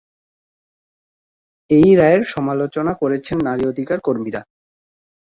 [1.69, 4.41] এই রায়ের সমালোচনা করেছেন নারী অধিকার কর্মীরা।